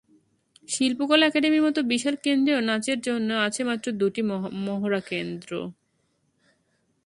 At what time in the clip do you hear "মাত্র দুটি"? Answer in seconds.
3.63-4.21